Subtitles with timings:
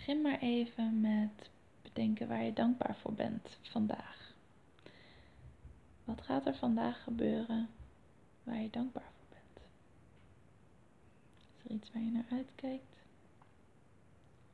[0.00, 1.50] Begin maar even met
[1.82, 4.34] bedenken waar je dankbaar voor bent vandaag.
[6.04, 7.68] Wat gaat er vandaag gebeuren
[8.42, 9.66] waar je dankbaar voor bent?
[11.56, 12.96] Is er iets waar je naar uitkijkt?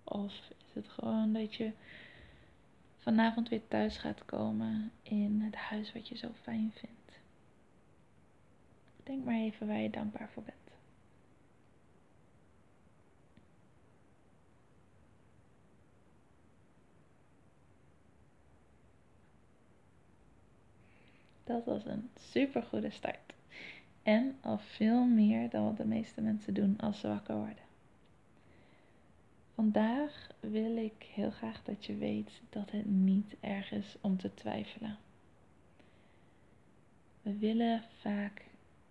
[0.05, 1.73] Of is het gewoon dat je
[2.99, 7.19] vanavond weer thuis gaat komen in het huis wat je zo fijn vindt?
[9.03, 10.66] Denk maar even waar je dankbaar voor bent.
[21.47, 23.35] Dat was een super goede start.
[24.03, 27.65] En al veel meer dan wat de meeste mensen doen als ze wakker worden.
[29.55, 34.35] Vandaag wil ik heel graag dat je weet dat het niet erg is om te
[34.35, 34.97] twijfelen.
[37.23, 38.45] We willen vaak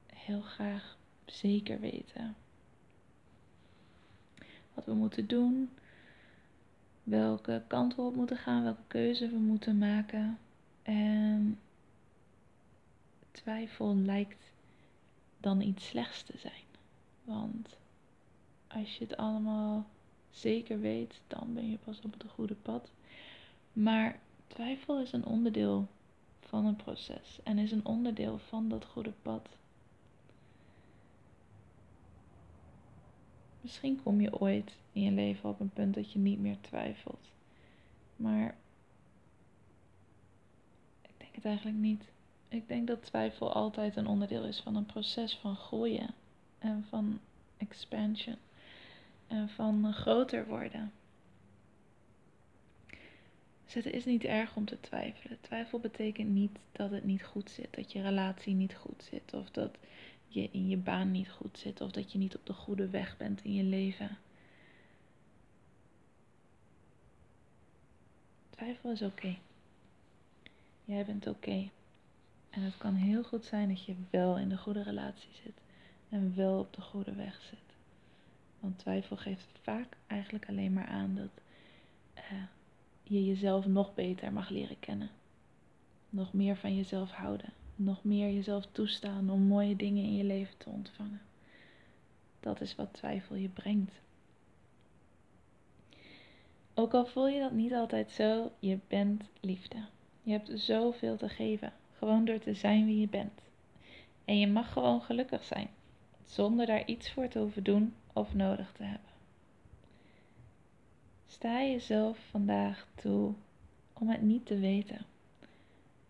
[0.05, 2.35] heel graag zeker weten
[4.73, 5.69] wat we moeten doen,
[7.03, 10.37] welke kant we op moeten gaan, welke keuze we moeten maken.
[10.83, 11.59] En
[13.36, 14.52] twijfel lijkt
[15.38, 16.64] dan iets slechts te zijn.
[17.23, 17.78] Want
[18.67, 19.86] als je het allemaal
[20.30, 22.91] zeker weet, dan ben je pas op het goede pad.
[23.73, 25.88] Maar twijfel is een onderdeel
[26.39, 29.50] van een proces en is een onderdeel van dat goede pad.
[33.61, 37.31] Misschien kom je ooit in je leven op een punt dat je niet meer twijfelt.
[38.16, 38.56] Maar
[41.01, 42.03] ik denk het eigenlijk niet.
[42.55, 46.13] Ik denk dat twijfel altijd een onderdeel is van een proces van groeien
[46.59, 47.19] en van
[47.57, 48.38] expansion
[49.27, 50.91] en van groter worden.
[53.63, 55.41] Dus het is niet erg om te twijfelen.
[55.41, 59.49] Twijfel betekent niet dat het niet goed zit, dat je relatie niet goed zit, of
[59.51, 59.77] dat
[60.27, 63.17] je in je baan niet goed zit, of dat je niet op de goede weg
[63.17, 64.17] bent in je leven.
[68.49, 69.38] Twijfel is oké.
[70.85, 71.69] Jij bent oké.
[72.55, 75.53] En het kan heel goed zijn dat je wel in de goede relatie zit
[76.09, 77.59] en wel op de goede weg zit.
[78.59, 81.44] Want twijfel geeft vaak eigenlijk alleen maar aan dat
[82.15, 82.44] uh,
[83.03, 85.09] je jezelf nog beter mag leren kennen.
[86.09, 87.53] Nog meer van jezelf houden.
[87.75, 91.21] Nog meer jezelf toestaan om mooie dingen in je leven te ontvangen.
[92.39, 93.94] Dat is wat twijfel je brengt.
[96.73, 99.85] Ook al voel je dat niet altijd zo, je bent liefde.
[100.23, 101.73] Je hebt zoveel te geven.
[101.97, 103.41] Gewoon door te zijn wie je bent.
[104.25, 105.69] En je mag gewoon gelukkig zijn,
[106.25, 109.09] zonder daar iets voor te hoeven doen of nodig te hebben.
[111.28, 113.33] Sta jezelf vandaag toe
[113.94, 115.06] om het niet te weten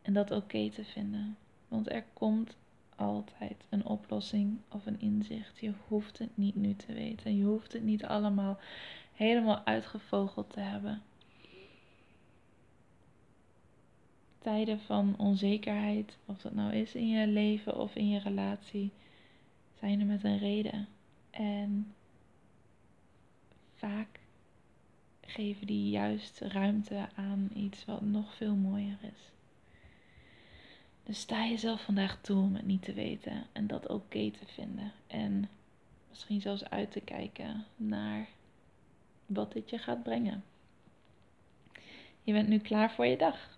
[0.01, 1.37] en dat oké te vinden,
[1.67, 2.55] want er komt
[2.95, 5.59] altijd een oplossing of een inzicht.
[5.59, 8.57] Je hoeft het niet nu te weten, je hoeft het niet allemaal
[9.13, 11.01] helemaal uitgevogeld te hebben.
[14.45, 18.91] Tijden van onzekerheid, of dat nou is in je leven of in je relatie,
[19.79, 20.87] zijn er met een reden.
[21.29, 21.93] En
[23.75, 24.19] vaak
[25.21, 29.31] geven die juist ruimte aan iets wat nog veel mooier is.
[31.03, 34.91] Dus sta jezelf vandaag toe om het niet te weten en dat oké te vinden.
[35.07, 35.49] En
[36.09, 38.27] misschien zelfs uit te kijken naar
[39.25, 40.43] wat dit je gaat brengen.
[42.23, 43.57] Je bent nu klaar voor je dag.